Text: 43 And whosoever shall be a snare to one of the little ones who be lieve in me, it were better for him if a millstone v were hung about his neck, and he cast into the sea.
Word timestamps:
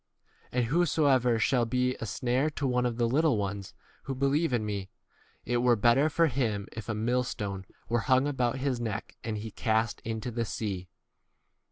43 0.51 0.59
And 0.59 0.67
whosoever 0.71 1.37
shall 1.37 1.65
be 1.67 1.93
a 1.97 2.07
snare 2.07 2.49
to 2.49 2.65
one 2.65 2.87
of 2.87 2.97
the 2.97 3.07
little 3.07 3.37
ones 3.37 3.75
who 4.05 4.15
be 4.15 4.25
lieve 4.25 4.51
in 4.51 4.65
me, 4.65 4.89
it 5.45 5.57
were 5.57 5.75
better 5.75 6.09
for 6.09 6.25
him 6.25 6.67
if 6.71 6.89
a 6.89 6.95
millstone 6.95 7.65
v 7.67 7.75
were 7.87 7.99
hung 7.99 8.27
about 8.27 8.57
his 8.57 8.79
neck, 8.79 9.15
and 9.23 9.37
he 9.37 9.51
cast 9.51 10.01
into 10.03 10.31
the 10.31 10.43
sea. 10.45 10.87